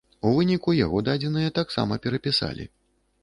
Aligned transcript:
У 0.27 0.29
выніку 0.37 0.73
яго 0.85 1.01
дадзеныя 1.09 1.53
таксама 1.59 1.97
перапісалі. 2.05 2.65